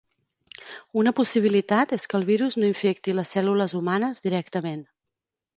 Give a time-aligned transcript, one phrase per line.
[1.01, 4.87] Una possibilitat és que el virus no infecti les cèl·lules humanes directament.